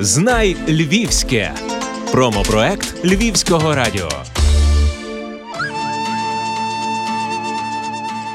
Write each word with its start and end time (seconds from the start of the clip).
Знай 0.00 0.56
Львівське. 0.68 1.52
Промопроект 2.12 3.04
Львівського 3.04 3.74
радіо. 3.74 4.08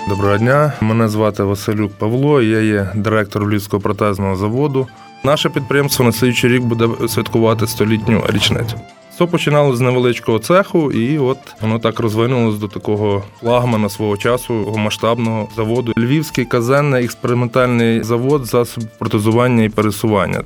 Доброго 0.09 0.37
дня. 0.37 0.73
Мене 0.81 1.09
звати 1.09 1.43
Василюк 1.43 1.91
Павло. 1.91 2.41
Я 2.41 2.61
є 2.61 2.89
директор 2.95 3.47
Львівського 3.47 3.81
протезного 3.81 4.35
заводу. 4.35 4.87
Наше 5.23 5.49
підприємство 5.49 6.05
на 6.05 6.11
слідчий 6.11 6.49
рік 6.49 6.63
буде 6.63 6.89
святкувати 7.07 7.67
столітню 7.67 8.23
річницю. 8.29 8.79
Все 9.15 9.25
починало 9.25 9.75
з 9.75 9.79
невеличкого 9.79 10.39
цеху, 10.39 10.91
і 10.91 11.19
от 11.19 11.37
воно 11.61 11.79
так 11.79 11.99
розвинулось 11.99 12.59
до 12.59 12.67
такого 12.67 13.23
флагмана 13.39 13.89
свого 13.89 14.17
часу 14.17 14.73
масштабного 14.77 15.49
заводу. 15.55 15.93
Львівський 15.97 16.45
казенний 16.45 17.03
експериментальний 17.03 18.03
завод 18.03 18.45
засобів 18.45 18.89
протезування 18.99 19.63
і 19.63 19.69
пересування. 19.69 20.41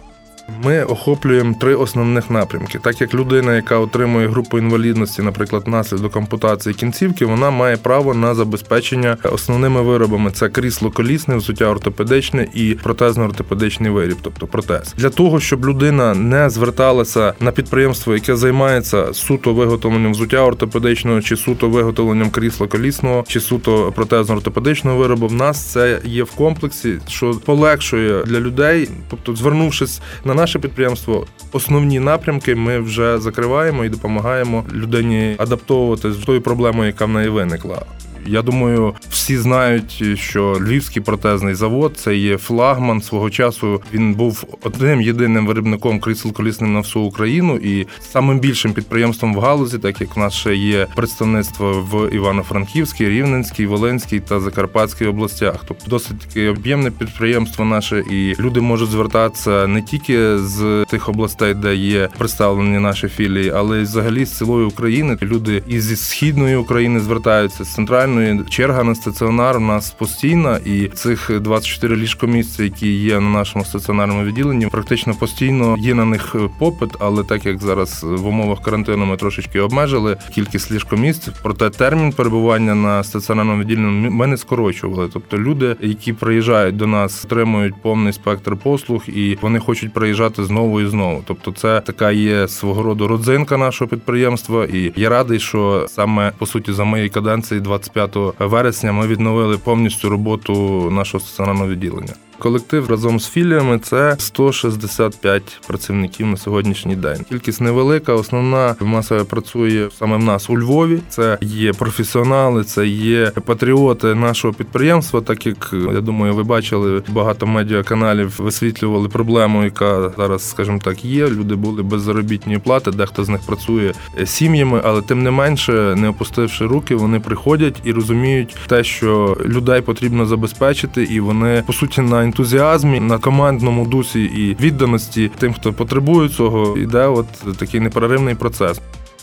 Ми 0.64 0.84
охоплюємо 0.84 1.56
три 1.60 1.76
основних 1.76 2.30
напрямки. 2.30 2.80
Так 2.80 3.02
як 3.02 3.14
людина, 3.14 3.56
яка 3.56 3.78
отримує 3.78 4.28
групу 4.28 4.60
інвалідності, 4.60 5.22
наприклад, 5.22 5.64
внаслідок 5.66 6.18
ампутації 6.18 6.76
кінцівки, 6.76 7.26
вона 7.26 7.52
має 7.52 7.78
право 7.78 8.14
на 8.14 8.36
забезпечення 8.36 9.18
основними 9.24 9.82
виробами: 9.82 10.32
це 10.32 10.50
крісло 10.50 10.92
колісне, 10.92 11.36
взуття 11.36 11.66
ортопедичне 11.66 12.48
і 12.54 12.78
протезно-ортопедичний 12.84 13.90
виріб, 13.90 14.18
тобто 14.22 14.48
протез. 14.48 14.94
Для 14.98 15.10
того 15.10 15.40
щоб 15.40 15.66
людина 15.66 16.14
не 16.14 16.50
зверталася 16.50 17.34
на 17.40 17.52
підприємство, 17.52 18.14
яке 18.14 18.36
займається 18.36 19.14
суто 19.14 19.54
виготовленням 19.54 20.12
взуття 20.12 20.42
ортопедичного, 20.42 21.22
чи 21.22 21.38
суто 21.38 21.70
виготовленням 21.70 22.30
крісла 22.30 22.68
колісного, 22.68 23.24
чи 23.28 23.40
суто 23.40 23.94
протезно-ортопедичного 23.96 24.98
виробу, 24.98 25.28
в 25.28 25.34
нас 25.34 25.66
це 25.66 26.00
є 26.04 26.24
в 26.24 26.32
комплексі, 26.32 27.00
що 27.08 27.32
полегшує 27.46 28.24
для 28.24 28.40
людей, 28.40 28.90
тобто 29.10 29.36
звернувшись 29.36 30.02
на 30.26 30.35
наше 30.36 30.60
підприємство 30.60 31.26
основні 31.52 32.00
напрямки 32.00 32.56
ми 32.56 32.80
вже 32.80 33.20
закриваємо 33.20 33.86
і 33.86 33.90
допомагаємо 33.90 34.66
людині 34.74 35.36
адаптовуватись 35.38 36.14
з 36.14 36.26
тою 36.26 36.42
проблемою, 36.42 36.88
яка 36.88 37.06
в 37.06 37.10
неї 37.10 37.30
виникла. 37.30 37.82
Я 38.28 38.42
думаю, 38.42 38.94
всі 39.10 39.38
знають, 39.38 40.04
що 40.16 40.58
Львівський 40.62 41.02
протезний 41.02 41.54
завод 41.54 41.94
це 41.96 42.16
є 42.16 42.38
флагман 42.38 43.02
свого 43.02 43.30
часу. 43.30 43.82
Він 43.94 44.14
був 44.14 44.44
одним 44.64 45.02
єдиним 45.02 45.48
виробником 45.48 46.00
крісел 46.00 46.34
колісних 46.34 46.72
на 46.72 46.80
всю 46.80 47.06
Україну 47.06 47.56
і 47.56 47.88
самим 48.12 48.40
більшим 48.40 48.74
підприємством 48.74 49.36
в 49.36 49.40
галузі, 49.40 49.78
так 49.78 50.02
як 50.02 50.16
в 50.16 50.20
нас 50.20 50.34
ще 50.34 50.56
є 50.56 50.88
представництво 50.96 51.88
в 51.92 52.16
Івано-Франківській, 52.16 53.10
Рівненській, 53.10 53.66
Волинській 53.66 54.20
та 54.20 54.40
Закарпатській 54.40 55.06
областях. 55.06 55.56
Тобто 55.68 55.84
досить 55.90 56.20
таке 56.20 56.50
об'ємне 56.50 56.92
підприємство 56.92 57.66
наше, 57.66 58.04
і 58.12 58.36
люди 58.40 58.62
можуть 58.62 58.90
звертатися 58.90 59.68
не 59.68 59.82
тільки 59.82 60.38
з 60.38 60.86
тих 60.90 61.10
областей, 61.10 61.54
де 61.54 61.76
є 61.76 62.10
представлені 62.18 62.80
наші 62.80 63.08
філії, 63.08 63.52
але 63.56 63.80
й 63.80 63.84
взагалі 63.84 64.26
з 64.26 64.38
цілої 64.38 64.66
України. 64.66 65.18
Люди 65.22 65.64
і 65.68 65.80
зі 65.80 65.96
східної 65.96 66.56
України 66.56 67.00
звертаються 67.00 67.64
з 67.64 67.74
центральної 67.74 68.15
стаціонарної 68.16 68.50
черга 68.50 68.84
на 68.84 68.96
стаціонар 68.96 69.58
у 69.58 69.60
нас 69.60 69.92
постійна, 69.92 70.60
і 70.66 70.88
цих 70.88 71.32
24 71.42 71.96
ліжкомісця, 71.96 72.64
які 72.64 72.94
є 72.94 73.20
на 73.20 73.30
нашому 73.30 73.66
стаціонарному 73.66 74.24
відділенні, 74.24 74.68
практично 74.68 75.14
постійно 75.14 75.76
є 75.80 75.94
на 75.94 76.06
них 76.06 76.36
попит. 76.60 76.90
Але 77.00 77.24
так 77.24 77.46
як 77.46 77.62
зараз 77.62 78.04
в 78.04 78.28
умовах 78.28 78.62
карантину 78.62 79.06
ми 79.06 79.18
трошечки 79.18 79.60
обмежили 79.60 80.18
кількість 80.36 80.72
ліжкомісць, 80.72 81.30
проте 81.44 81.70
термін 81.70 82.12
перебування 82.12 82.76
на 82.76 83.04
стаціонарному 83.04 83.62
відділенні 83.62 84.10
ми 84.10 84.28
не 84.28 84.38
скорочували. 84.38 85.10
Тобто 85.14 85.38
люди, 85.38 85.76
які 85.82 86.14
приїжджають 86.14 86.78
до 86.78 86.88
нас, 86.88 87.26
отримують 87.26 87.82
повний 87.82 88.14
спектр 88.14 88.56
послуг, 88.56 89.04
і 89.08 89.38
вони 89.42 89.60
хочуть 89.60 89.94
приїжджати 89.94 90.46
знову 90.46 90.82
і 90.82 90.88
знову. 90.88 91.24
Тобто, 91.26 91.52
це 91.52 91.82
така 91.82 92.12
є 92.12 92.48
свого 92.48 92.84
роду 92.84 93.08
родзинка 93.08 93.58
нашого 93.58 93.90
підприємства, 93.90 94.66
і 94.66 94.94
я 94.96 95.10
радий, 95.10 95.40
що 95.40 95.86
саме 95.90 96.32
по 96.38 96.46
суті 96.46 96.74
за 96.74 96.84
моєї 96.84 97.10
каденції 97.10 97.62
25 97.62 98.05
25 98.08 98.52
вересня 98.52 98.92
ми 98.92 99.08
відновили 99.08 99.58
повністю 99.58 100.10
роботу 100.10 100.54
нашого 100.92 101.24
стаціонарного 101.24 101.70
відділення. 101.70 102.14
Колектив 102.40 102.90
разом 102.90 103.20
з 103.20 103.30
філіями 103.30 103.80
це 103.80 104.16
165 104.20 105.62
працівників 105.68 106.28
на 106.28 106.38
сьогоднішній 106.38 106.96
день. 106.96 107.26
Кількість 107.30 107.62
невелика. 107.62 108.14
Основна 108.14 108.76
маса 108.82 109.24
працює 109.24 109.90
саме 110.00 110.18
в 110.18 110.24
нас 110.24 110.50
у 110.50 110.60
Львові. 110.60 111.00
Це 111.10 111.38
є 111.42 111.74
професіонали, 111.74 112.64
це 112.64 112.88
є 112.88 113.32
патріоти 113.46 114.16
нашого 114.16 114.54
підприємства. 114.54 115.22
Так 115.22 115.46
як 115.46 115.74
я 115.94 116.02
думаю, 116.02 116.34
ви 116.34 116.44
бачили 116.44 117.04
багато 117.10 117.48
медіаканалів 117.48 118.36
висвітлювали 118.38 119.10
проблему, 119.10 119.64
яка 119.64 120.12
зараз, 120.18 120.50
скажімо 120.50 120.80
так, 120.84 121.06
є. 121.06 121.28
Люди 121.28 121.56
були 121.56 121.84
без 121.84 122.02
заробітної 122.02 122.60
плати, 122.60 122.92
дехто 122.92 123.24
з 123.24 123.30
них 123.30 123.42
працює 123.42 123.94
сім'ями, 124.26 124.82
але 124.84 125.02
тим 125.02 125.24
не 125.24 125.32
менше, 125.32 125.96
не 125.98 126.10
опустивши 126.10 126.66
руки, 126.66 126.96
вони 126.96 127.20
приходять 127.20 127.82
і 127.84 127.92
розуміють 127.92 128.56
те, 128.68 128.84
що 128.84 129.38
людей 129.46 129.82
потрібно 129.82 130.26
забезпечити, 130.26 131.04
і 131.04 131.20
вони 131.20 131.64
по 131.68 131.74
суті 131.74 132.02
на 132.02 132.25
ентузіазмі, 132.26 133.00
на 133.00 133.18
командному 133.18 133.86
дусі 133.86 134.24
і 134.24 134.58
відданості 134.60 135.32
тим, 135.38 135.54
хто 135.54 135.74
потребує 135.74 136.30
цього, 136.30 136.78
іде 136.78 137.06
от 137.06 137.58
такий 137.58 137.80
непроривний 137.80 138.36
процес. 138.36 138.82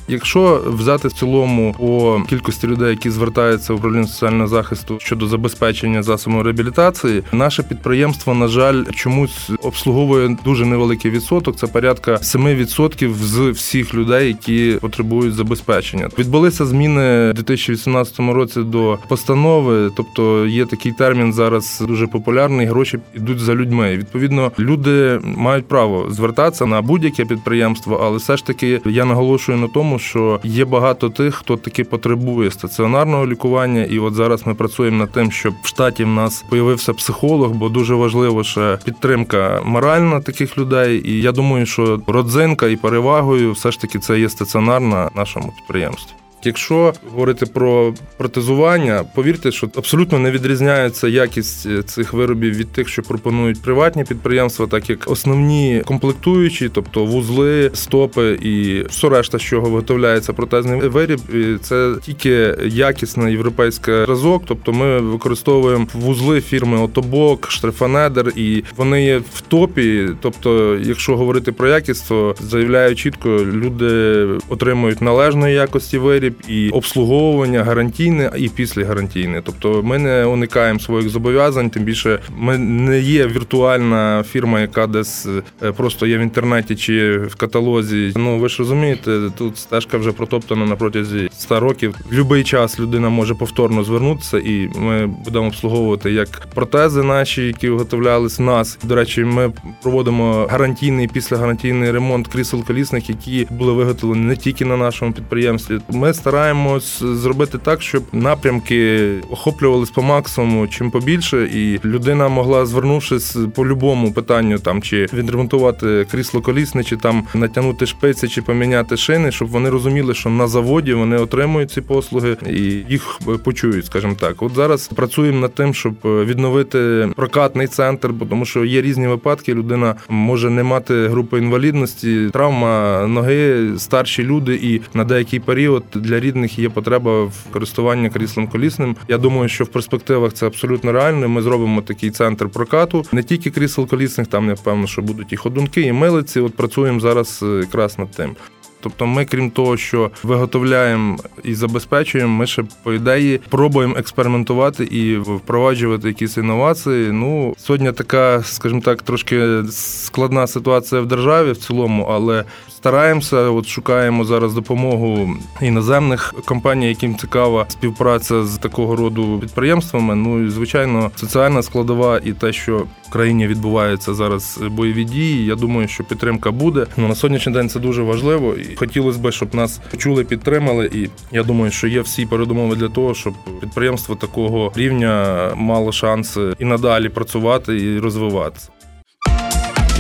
Якщо 0.08 0.62
взяти 0.66 1.08
в 1.08 1.12
цілому 1.12 1.74
по 1.78 2.22
кількості 2.28 2.66
людей, 2.66 2.90
які 2.90 3.10
звертаються 3.10 3.72
в 3.72 3.76
управління 3.76 4.06
соціального 4.06 4.48
захисту 4.48 4.98
щодо 5.00 5.26
забезпечення 5.26 6.02
засобами 6.02 6.42
реабілітації, 6.42 7.22
наше 7.32 7.62
підприємство, 7.62 8.34
на 8.34 8.48
жаль, 8.48 8.84
чомусь 8.94 9.50
обслуговує 9.62 10.36
дуже 10.44 10.66
невеликий 10.66 11.10
відсоток. 11.10 11.56
Це 11.56 11.66
порядка 11.66 12.12
7% 12.12 13.14
з 13.14 13.50
всіх 13.50 13.94
людей, 13.94 14.28
які 14.28 14.78
потребують 14.80 15.34
забезпечення. 15.34 16.08
Відбулися 16.18 16.66
зміни 16.66 17.30
у 17.30 17.32
2018 17.32 18.18
році 18.18 18.60
до 18.60 18.98
постанови, 19.08 19.90
тобто 19.96 20.46
є 20.46 20.66
такий 20.66 20.92
термін 20.92 21.32
зараз 21.32 21.82
дуже 21.88 22.06
популярний. 22.06 22.66
Гроші 22.66 22.98
йдуть 23.14 23.38
за 23.38 23.54
людьми. 23.54 23.96
Відповідно, 23.96 24.52
люди 24.58 25.20
мають 25.24 25.68
право 25.68 26.06
звертатися 26.10 26.66
на 26.66 26.82
будь-яке 26.82 27.24
підприємство, 27.24 28.00
але 28.04 28.16
все 28.16 28.36
ж 28.36 28.46
таки 28.46 28.80
я 28.84 29.04
наголошую 29.04 29.58
на 29.58 29.68
тому 29.68 29.91
тому, 29.92 29.98
що 29.98 30.40
є 30.44 30.64
багато 30.64 31.10
тих, 31.10 31.34
хто 31.34 31.56
таки 31.56 31.84
потребує 31.84 32.50
стаціонарного 32.50 33.26
лікування, 33.26 33.84
і 33.84 33.98
от 33.98 34.14
зараз 34.14 34.46
ми 34.46 34.54
працюємо 34.54 34.96
над 34.96 35.12
тим, 35.12 35.32
щоб 35.32 35.54
в 35.62 35.66
штаті 35.66 36.04
в 36.04 36.08
нас 36.08 36.44
появився 36.50 36.94
психолог, 36.94 37.50
бо 37.50 37.68
дуже 37.68 37.94
важливо 37.94 38.44
ще 38.44 38.78
підтримка 38.84 39.62
моральна 39.64 40.20
таких 40.20 40.58
людей. 40.58 41.02
І 41.04 41.22
я 41.22 41.32
думаю, 41.32 41.66
що 41.66 42.00
родзинка 42.06 42.66
і 42.66 42.76
перевагою 42.76 43.52
все 43.52 43.70
ж 43.70 43.80
таки 43.80 43.98
це 43.98 44.20
є 44.20 44.28
стаціонарна 44.28 45.10
нашому 45.14 45.52
підприємстві. 45.58 46.21
Якщо 46.44 46.92
говорити 47.10 47.46
про 47.46 47.94
протезування, 48.16 49.04
повірте, 49.14 49.52
що 49.52 49.68
абсолютно 49.76 50.18
не 50.18 50.30
відрізняється 50.30 51.08
якість 51.08 51.66
е, 51.66 51.82
цих 51.82 52.12
виробів 52.12 52.54
від 52.54 52.72
тих, 52.72 52.88
що 52.88 53.02
пропонують 53.02 53.62
приватні 53.62 54.04
підприємства, 54.04 54.66
так 54.66 54.90
як 54.90 55.10
основні 55.10 55.82
комплектуючі, 55.84 56.70
тобто 56.74 57.04
вузли, 57.04 57.70
стопи 57.74 58.38
і 58.42 58.84
все 58.88 59.08
решта, 59.08 59.38
з 59.38 59.42
чого 59.42 59.70
виготовляється 59.70 60.32
протезний 60.32 60.80
виріб, 60.80 61.20
це 61.60 61.94
тільки 62.02 62.56
якісний 62.66 63.32
європейський 63.32 64.04
разок. 64.04 64.42
Тобто 64.46 64.72
ми 64.72 64.98
використовуємо 64.98 65.86
вузли 65.94 66.40
фірми 66.40 66.78
Отобок, 66.78 67.50
Штрифанедер, 67.50 68.32
і 68.36 68.64
вони 68.76 69.04
є 69.04 69.18
в 69.34 69.40
топі. 69.40 70.08
Тобто, 70.20 70.78
якщо 70.82 71.16
говорити 71.16 71.52
про 71.52 71.68
якість, 71.68 72.08
то 72.08 72.34
заявляю 72.40 72.96
чітко, 72.96 73.28
люди 73.28 74.26
отримують 74.48 75.00
належної 75.00 75.54
якості 75.54 75.98
виріб 75.98 76.31
і 76.48 76.70
обслуговування 76.70 77.64
гарантійне 77.64 78.30
і 78.36 78.48
післягарантійне. 78.48 79.42
Тобто 79.44 79.82
ми 79.82 79.98
не 79.98 80.24
уникаємо 80.24 80.80
своїх 80.80 81.08
зобов'язань. 81.08 81.70
Тим 81.70 81.82
більше 81.82 82.18
ми 82.38 82.58
не 82.58 83.00
є 83.00 83.26
віртуальна 83.26 84.24
фірма, 84.30 84.60
яка 84.60 84.86
десь 84.86 85.28
е, 85.62 85.72
просто 85.72 86.06
є 86.06 86.18
в 86.18 86.20
інтернеті 86.20 86.76
чи 86.76 87.18
в 87.18 87.34
каталозі. 87.34 88.12
Ну 88.16 88.38
ви 88.38 88.48
ж 88.48 88.56
розумієте, 88.58 89.20
тут 89.38 89.58
стежка 89.58 89.98
вже 89.98 90.12
протоптана 90.12 90.66
на 90.66 90.76
протязі 90.76 91.28
100 91.32 91.60
років. 91.60 91.94
В 92.10 92.24
будь-який 92.24 92.44
час 92.44 92.80
людина 92.80 93.08
може 93.08 93.34
повторно 93.34 93.84
звернутися, 93.84 94.38
і 94.38 94.68
ми 94.78 95.06
будемо 95.06 95.46
обслуговувати 95.46 96.12
як 96.12 96.28
протези 96.54 97.02
наші, 97.02 97.46
які 97.46 97.68
виготовлялись 97.68 98.38
в 98.38 98.42
нас. 98.42 98.78
До 98.82 98.94
речі, 98.94 99.24
ми 99.24 99.52
проводимо 99.82 100.46
гарантійний 100.50 101.08
післягарантійний 101.08 101.90
ремонт 101.90 102.28
крісел 102.28 102.64
колісних, 102.64 103.08
які 103.08 103.46
були 103.50 103.72
виготовлені 103.72 104.24
не 104.24 104.36
тільки 104.36 104.64
на 104.64 104.76
нашому 104.76 105.12
підприємстві. 105.12 105.78
Ми 105.90 106.14
стараємось 106.22 107.02
зробити 107.02 107.58
так, 107.58 107.82
щоб 107.82 108.02
напрямки 108.12 109.10
охоплювались 109.30 109.90
по 109.90 110.02
максимуму 110.02 110.66
чим 110.66 110.90
побільше, 110.90 111.44
і 111.54 111.80
людина 111.84 112.28
могла, 112.28 112.66
звернувшись 112.66 113.36
по 113.54 113.66
любому 113.66 114.12
питанню, 114.12 114.58
там 114.58 114.82
чи 114.82 115.06
відремонтувати 115.12 116.06
крісло 116.10 116.40
колісне, 116.40 116.84
чи 116.84 116.96
там 116.96 117.24
натягнути 117.34 117.86
шпиці, 117.86 118.28
чи 118.28 118.42
поміняти 118.42 118.96
шини, 118.96 119.32
щоб 119.32 119.48
вони 119.48 119.70
розуміли, 119.70 120.14
що 120.14 120.30
на 120.30 120.46
заводі 120.46 120.94
вони 120.94 121.16
отримують 121.16 121.70
ці 121.70 121.80
послуги 121.80 122.36
і 122.50 122.60
їх 122.92 123.18
почують, 123.44 123.86
скажімо 123.86 124.14
так. 124.20 124.42
От 124.42 124.54
зараз 124.54 124.88
працюємо 124.88 125.40
над 125.40 125.54
тим, 125.54 125.74
щоб 125.74 125.94
відновити 126.04 127.08
прокатний 127.16 127.66
центр, 127.66 128.08
бо 128.08 128.24
тому 128.24 128.44
що 128.44 128.64
є 128.64 128.82
різні 128.82 129.06
випадки. 129.06 129.54
Людина 129.54 129.94
може 130.08 130.50
не 130.50 130.62
мати 130.62 131.08
групи 131.08 131.38
інвалідності, 131.38 132.28
травма 132.32 133.06
ноги, 133.06 133.70
старші 133.78 134.24
люди, 134.24 134.54
і 134.54 134.80
на 134.94 135.04
деякий 135.04 135.40
період 135.40 135.84
для 135.94 136.11
рідних 136.20 136.58
є 136.58 136.68
потреба 136.68 137.24
в 137.24 137.44
користуванні 137.52 138.10
кріслом 138.10 138.48
колісним. 138.48 138.96
Я 139.08 139.18
думаю, 139.18 139.48
що 139.48 139.64
в 139.64 139.68
перспективах 139.68 140.32
це 140.32 140.46
абсолютно 140.46 140.92
реально. 140.92 141.28
Ми 141.28 141.42
зробимо 141.42 141.82
такий 141.82 142.10
центр 142.10 142.48
прокату, 142.48 143.04
не 143.12 143.22
тільки 143.22 143.50
крісел 143.50 143.88
колісних, 143.88 144.26
там 144.26 144.48
я 144.48 144.54
впевнений, 144.54 144.88
що 144.88 145.02
будуть 145.02 145.32
і 145.32 145.36
ходунки, 145.36 145.80
і 145.80 145.92
милиці. 145.92 146.40
От 146.40 146.56
працюємо 146.56 147.00
зараз 147.00 147.40
е, 147.42 147.46
якраз 147.46 147.98
над 147.98 148.10
тим. 148.10 148.36
Тобто, 148.82 149.06
ми, 149.06 149.24
крім 149.24 149.50
того, 149.50 149.76
що 149.76 150.10
виготовляємо 150.22 151.18
і 151.44 151.54
забезпечуємо, 151.54 152.32
ми 152.32 152.46
ще 152.46 152.64
по 152.82 152.92
ідеї 152.92 153.40
пробуємо 153.48 153.94
експериментувати 153.98 154.84
і 154.84 155.16
впроваджувати 155.16 156.08
якісь 156.08 156.36
інновації. 156.36 157.12
Ну 157.12 157.54
сьогодні 157.58 157.92
така, 157.92 158.42
скажімо 158.42 158.80
так, 158.80 159.02
трошки 159.02 159.62
складна 159.70 160.46
ситуація 160.46 161.00
в 161.00 161.06
державі 161.06 161.52
в 161.52 161.56
цілому, 161.56 162.08
але 162.10 162.44
стараємося, 162.68 163.36
от 163.36 163.66
шукаємо 163.66 164.24
зараз 164.24 164.54
допомогу 164.54 165.36
іноземних 165.60 166.34
компаній, 166.44 166.88
яким 166.88 167.16
цікава 167.16 167.66
співпраця 167.68 168.44
з 168.44 168.58
такого 168.58 168.96
роду 168.96 169.38
підприємствами. 169.38 170.14
Ну 170.14 170.46
і 170.46 170.50
звичайно, 170.50 171.10
соціальна 171.16 171.62
складова 171.62 172.20
і 172.24 172.32
те, 172.32 172.52
що 172.52 172.84
в 173.02 173.10
країні 173.10 173.46
відбуваються 173.46 174.14
зараз 174.14 174.60
бойові 174.70 175.04
дії. 175.04 175.44
Я 175.44 175.54
думаю, 175.54 175.88
що 175.88 176.04
підтримка 176.04 176.50
буде. 176.50 176.86
Ну 176.96 177.08
на 177.08 177.14
сьогоднішній 177.14 177.52
день 177.52 177.68
це 177.68 177.80
дуже 177.80 178.02
важливо, 178.02 178.54
хотілося 178.76 179.18
б, 179.18 179.32
щоб 179.32 179.54
нас 179.54 179.80
почули, 179.90 180.24
підтримали. 180.24 180.90
І 180.94 181.08
я 181.32 181.42
думаю, 181.42 181.70
що 181.72 181.86
є 181.86 182.00
всі 182.00 182.26
передумови 182.26 182.76
для 182.76 182.88
того, 182.88 183.14
щоб 183.14 183.34
підприємство 183.60 184.14
такого 184.14 184.72
рівня 184.76 185.50
мало 185.56 185.92
шанси 185.92 186.54
і 186.58 186.64
надалі 186.64 187.08
працювати 187.08 187.76
і 187.76 187.98
розвиватися. 187.98 188.68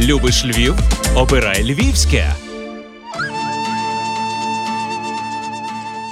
Любиш 0.00 0.44
Львів? 0.44 0.74
Обирай 1.16 1.64
Львівське. 1.64 2.34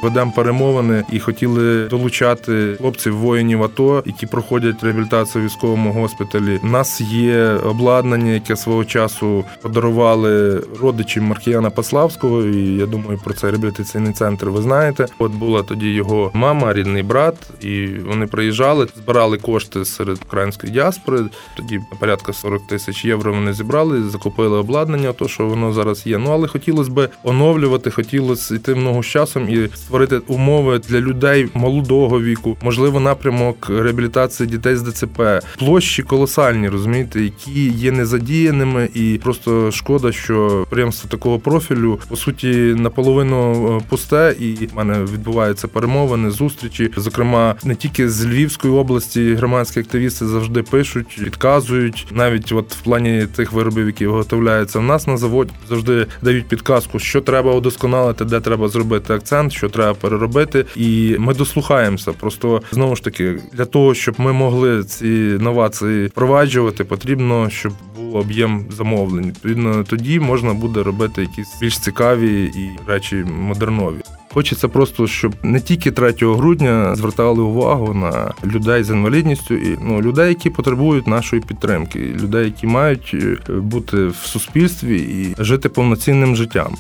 Ведемо 0.02 0.32
перемовини 0.36 1.04
і 1.12 1.20
хотіли 1.20 1.84
долучати 1.88 2.76
хлопців 2.78 3.16
воїнів 3.16 3.62
АТО, 3.62 4.02
які 4.06 4.26
проходять 4.26 4.84
реабілітацію 4.84 5.42
в 5.42 5.46
військовому 5.46 5.92
госпіталі. 5.92 6.60
У 6.62 6.66
нас 6.66 7.00
є 7.00 7.44
обладнання, 7.44 8.32
яке 8.32 8.56
свого 8.56 8.84
часу 8.84 9.44
подарували 9.62 10.62
родичі 10.80 11.20
Маркіяна 11.20 11.70
Паславського. 11.70 12.42
І 12.42 12.76
я 12.76 12.86
думаю, 12.86 13.20
про 13.24 13.34
цей 13.34 13.50
реабілітаційний 13.50 14.12
центр 14.12 14.48
ви 14.48 14.62
знаєте. 14.62 15.06
От 15.18 15.32
була 15.32 15.62
тоді 15.62 15.92
його 15.92 16.30
мама, 16.34 16.72
рідний 16.72 17.02
брат, 17.02 17.34
і 17.60 17.86
вони 17.86 18.26
приїжджали, 18.26 18.86
збирали 18.96 19.38
кошти 19.38 19.84
серед 19.84 20.18
української 20.26 20.72
діаспори. 20.72 21.20
Тоді 21.56 21.80
порядка 22.00 22.32
40 22.32 22.66
тисяч 22.66 23.04
євро 23.04 23.32
вони 23.32 23.52
зібрали, 23.52 24.02
закупили 24.02 24.58
обладнання, 24.58 25.12
то 25.12 25.28
що 25.28 25.46
воно 25.46 25.72
зараз 25.72 26.06
є. 26.06 26.18
Ну 26.18 26.30
але 26.30 26.48
хотілося 26.48 26.90
б 26.90 27.08
оновлювати, 27.22 27.90
хотілося 27.90 28.54
йти 28.54 28.72
в 28.72 28.76
ногу 28.76 29.02
з 29.02 29.06
часом 29.06 29.48
і 29.48 29.68
створити 29.90 30.20
умови 30.26 30.80
для 30.88 31.00
людей 31.00 31.48
молодого 31.54 32.20
віку, 32.20 32.56
можливо, 32.62 33.00
напрямок 33.00 33.70
реабілітації 33.70 34.48
дітей 34.48 34.76
з 34.76 34.82
ДЦП, 34.82 35.20
площі 35.58 36.02
колосальні, 36.02 36.68
розумієте, 36.68 37.22
які 37.22 37.68
є 37.68 37.92
незадіяними, 37.92 38.88
і 38.94 39.20
просто 39.22 39.70
шкода, 39.70 40.12
що 40.12 40.60
підприємство 40.60 41.10
такого 41.10 41.38
профілю 41.38 41.98
по 42.08 42.16
суті 42.16 42.48
наполовину 42.78 43.76
е, 43.76 43.84
пусте, 43.88 44.36
і 44.40 44.66
в 44.66 44.76
мене 44.76 45.04
відбуваються 45.12 45.68
перемовини, 45.68 46.30
зустрічі. 46.30 46.90
Зокрема, 46.96 47.54
не 47.64 47.74
тільки 47.74 48.10
з 48.10 48.26
Львівської 48.26 48.74
області 48.74 49.34
громадські 49.34 49.80
активісти 49.80 50.26
завжди 50.26 50.62
пишуть, 50.62 51.20
підказують. 51.24 52.06
Навіть 52.10 52.52
от 52.52 52.74
в 52.74 52.80
плані 52.80 53.26
тих 53.36 53.52
виробів, 53.52 53.86
які 53.86 54.06
виготовляються 54.06 54.78
в 54.78 54.82
нас 54.82 55.06
на 55.06 55.16
заводі, 55.16 55.50
завжди 55.68 56.06
дають 56.22 56.48
підказку, 56.48 56.98
що 56.98 57.20
треба 57.20 57.54
удосконалити, 57.54 58.24
де 58.24 58.40
треба 58.40 58.68
зробити 58.68 59.14
акцент, 59.14 59.52
що 59.52 59.68
треба 59.68 59.79
переробити, 60.00 60.66
і 60.76 61.16
ми 61.18 61.34
дослухаємося. 61.34 62.12
Просто 62.12 62.62
знову 62.72 62.96
ж 62.96 63.04
таки, 63.04 63.38
для 63.52 63.64
того, 63.64 63.94
щоб 63.94 64.14
ми 64.18 64.32
могли 64.32 64.84
ці 64.84 65.06
новації 65.40 66.06
впроваджувати, 66.06 66.84
потрібно, 66.84 67.50
щоб 67.50 67.72
був 67.96 68.16
об'єм 68.16 68.66
замовлень. 68.70 69.26
Відповідно, 69.26 69.84
тоді 69.84 70.20
можна 70.20 70.54
буде 70.54 70.82
робити 70.82 71.20
якісь 71.20 71.60
більш 71.60 71.78
цікаві 71.78 72.44
і 72.44 72.70
речі 72.86 73.24
модернові. 73.40 74.00
Хочеться 74.34 74.68
просто, 74.68 75.06
щоб 75.06 75.34
не 75.42 75.60
тільки 75.60 75.90
3 75.90 76.14
грудня 76.20 76.94
звертали 76.94 77.42
увагу 77.42 77.94
на 77.94 78.34
людей 78.44 78.84
з 78.84 78.90
інвалідністю 78.90 79.54
і 79.54 79.78
ну 79.82 80.02
людей, 80.02 80.28
які 80.28 80.50
потребують 80.50 81.06
нашої 81.06 81.42
підтримки, 81.42 81.98
людей, 81.98 82.44
які 82.44 82.66
мають 82.66 83.14
е, 83.14 83.52
бути 83.52 84.06
в 84.06 84.14
суспільстві 84.14 84.98
і 84.98 85.42
жити 85.42 85.68
повноцінним 85.68 86.36
життям. 86.36 86.76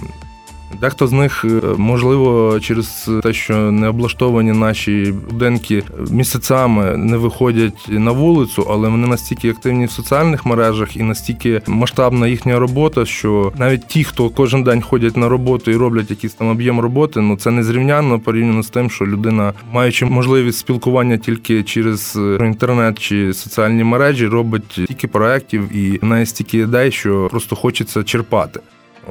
Дехто 0.80 1.06
з 1.06 1.12
них, 1.12 1.44
е, 1.44 1.60
можливо, 1.76 2.58
через 2.60 3.10
те, 3.22 3.32
що 3.32 3.56
не 3.56 3.88
облаштовані 3.88 4.52
наші 4.52 5.14
будинки 5.30 5.82
місяцями 6.10 6.96
не 6.96 7.16
виходять 7.16 7.88
на 7.88 8.10
вулицю, 8.10 8.66
але 8.70 8.88
вони 8.88 9.06
настільки 9.06 9.50
активні 9.50 9.86
в 9.86 9.90
соціальних 9.90 10.46
мережах 10.46 10.96
і 10.96 11.02
настільки 11.02 11.62
масштабна 11.66 12.26
їхня 12.26 12.58
робота, 12.58 13.04
що 13.04 13.52
навіть 13.58 13.86
ті, 13.86 14.04
хто 14.04 14.28
кожен 14.30 14.62
день 14.62 14.82
ходять 14.82 15.16
на 15.16 15.28
роботу 15.28 15.70
і 15.70 15.76
роблять 15.76 16.10
якийсь 16.10 16.34
там 16.34 16.48
об'єм 16.48 16.80
роботи, 16.80 17.20
ну 17.20 17.36
це 17.36 17.50
незрівнянно 17.50 18.20
порівняно 18.20 18.62
з 18.62 18.70
тим, 18.70 18.90
що 18.90 19.06
людина, 19.06 19.52
маючи 19.72 20.06
можливість 20.06 20.58
спілкування 20.58 21.18
тільки 21.18 21.62
через 21.62 22.18
інтернет 22.40 22.98
чи 22.98 23.34
соціальні 23.34 23.84
мережі, 23.84 24.26
робить 24.26 24.68
тільки 24.68 25.08
проєктів 25.08 25.76
і 25.76 25.98
в 26.02 26.04
неї 26.04 26.26
стільки 26.26 26.58
ідей, 26.58 26.90
що 26.90 27.28
просто 27.30 27.56
хочеться 27.56 28.02
черпати. 28.02 28.60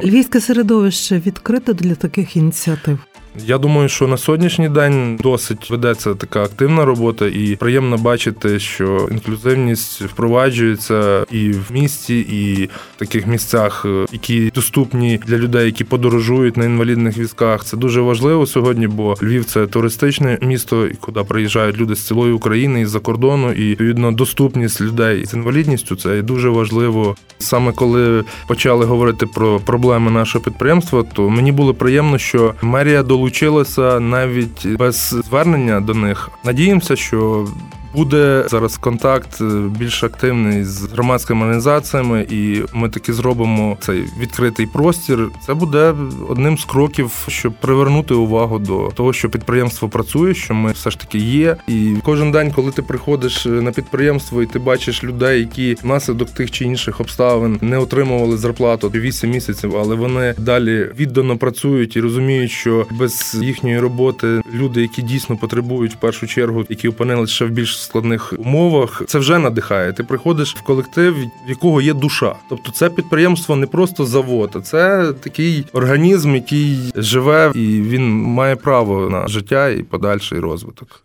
Львівське 0.03 0.41
середовище 0.41 1.19
відкрите 1.19 1.73
для 1.73 1.95
таких 1.95 2.35
ініціатив. 2.35 2.99
Я 3.45 3.57
думаю, 3.57 3.89
що 3.89 4.07
на 4.07 4.17
сьогоднішній 4.17 4.69
день 4.69 5.19
досить 5.23 5.69
ведеться 5.69 6.13
така 6.15 6.43
активна 6.43 6.85
робота, 6.85 7.27
і 7.27 7.55
приємно 7.55 7.97
бачити, 7.97 8.59
що 8.59 9.07
інклюзивність 9.11 10.01
впроваджується 10.01 11.25
і 11.31 11.51
в 11.51 11.71
місті, 11.71 12.19
і 12.19 12.65
в 12.65 12.99
таких 12.99 13.27
місцях, 13.27 13.85
е, 13.85 14.05
які 14.11 14.51
доступні 14.55 15.19
для 15.27 15.37
людей, 15.37 15.65
які 15.65 15.83
подорожують 15.83 16.57
на 16.57 16.65
інвалідних 16.65 17.17
візках. 17.17 17.65
Це 17.65 17.77
дуже 17.77 18.01
важливо 18.01 18.45
сьогодні, 18.45 18.87
бо 18.87 19.15
Львів 19.23 19.45
це 19.45 19.67
туристичне 19.67 20.37
місто, 20.41 20.87
куди 20.99 21.23
приїжджають 21.23 21.77
люди 21.77 21.95
з 21.95 22.07
цілої 22.07 22.33
України 22.33 22.81
і 22.81 22.85
з-за 22.85 22.99
кордону, 22.99 23.51
і 23.51 23.69
відповідно 23.69 24.11
доступність 24.11 24.81
людей 24.81 25.25
з 25.25 25.33
інвалідністю 25.33 25.95
це 25.95 26.21
дуже 26.21 26.49
важливо. 26.49 27.15
Саме 27.39 27.71
коли 27.71 28.23
почали 28.47 28.85
говорити 28.85 29.25
про 29.25 29.59
проблеми 29.59 30.11
нашого 30.11 30.43
підприємства, 30.45 31.03
то 31.13 31.29
мені 31.29 31.51
було 31.51 31.73
приємно, 31.73 32.17
що 32.17 32.53
мерія 32.61 33.03
долучилася 33.03 33.18
долучилися 33.19 33.99
навіть 33.99 34.67
без 34.67 34.95
звернення 34.95 35.79
до 35.79 35.93
них. 35.93 36.29
Надіємося, 36.43 36.95
що 36.95 37.47
Буде 37.93 38.45
зараз 38.47 38.77
контакт 38.77 39.41
е, 39.41 39.43
більш 39.79 40.03
активний 40.03 40.63
з 40.63 40.83
громадськими 40.83 41.41
організаціями, 41.41 42.27
і 42.29 42.61
ми 42.73 42.89
таки 42.89 43.13
зробимо 43.13 43.77
цей 43.81 44.03
відкритий 44.19 44.65
простір. 44.65 45.27
Це 45.45 45.53
буде 45.53 45.93
одним 46.29 46.57
з 46.57 46.65
кроків, 46.65 47.25
щоб 47.27 47.53
привернути 47.53 48.13
увагу 48.13 48.59
до 48.59 48.91
того, 48.95 49.13
що 49.13 49.29
підприємство 49.29 49.89
працює, 49.89 50.33
що 50.33 50.53
ми 50.53 50.71
все 50.71 50.91
ж 50.91 50.99
таки 50.99 51.17
є. 51.17 51.55
І 51.67 51.93
кожен 52.03 52.31
день, 52.31 52.51
коли 52.51 52.71
ти 52.71 52.81
приходиш 52.81 53.45
е, 53.45 53.49
на 53.49 53.71
підприємство 53.71 54.41
і 54.41 54.45
ти 54.45 54.59
бачиш 54.59 55.03
людей, 55.03 55.39
які 55.39 55.77
внаслідок 55.83 56.29
тих 56.29 56.51
чи 56.51 56.65
інших 56.65 56.99
обставин 56.99 57.59
не 57.61 57.77
отримували 57.77 58.37
зарплату 58.37 58.89
8 58.89 59.29
місяців, 59.29 59.77
але 59.77 59.95
вони 59.95 60.35
далі 60.37 60.89
віддано 60.99 61.37
працюють 61.37 61.95
і 61.95 62.01
розуміють, 62.01 62.51
що 62.51 62.87
без 62.91 63.37
їхньої 63.41 63.79
роботи 63.79 64.41
люди, 64.53 64.81
які 64.81 65.01
дійсно 65.01 65.37
потребують 65.37 65.93
в 65.93 65.97
першу 65.97 66.27
чергу, 66.27 66.65
які 66.69 66.87
опинилися 66.87 67.33
ще 67.33 67.45
в 67.45 67.49
більш 67.49 67.78
складних 67.79 68.33
умовах. 68.37 69.03
Це 69.07 69.19
вже 69.19 69.39
надихає. 69.39 69.93
Ти 69.93 70.03
приходиш 70.03 70.55
в 70.55 70.61
колектив, 70.61 71.15
в 71.47 71.49
якого 71.49 71.81
є 71.81 71.93
душа. 71.93 72.35
Тобто, 72.49 72.71
це 72.71 72.89
підприємство 72.89 73.55
не 73.55 73.67
просто 73.67 74.05
завод, 74.05 74.51
а 74.55 74.61
це 74.61 75.13
такий 75.19 75.65
організм, 75.73 76.35
який 76.35 76.79
живе, 76.95 77.51
і 77.55 77.81
він 77.81 78.11
має 78.11 78.55
право 78.55 79.09
на 79.09 79.27
життя 79.27 79.69
і 79.69 79.83
подальший 79.83 80.39
розвиток. 80.39 81.03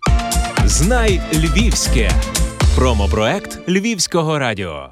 Знай 0.64 1.20
Львівське 1.34 2.10
промопроект 2.76 3.68
Львівського 3.68 4.38
радіо. 4.38 4.88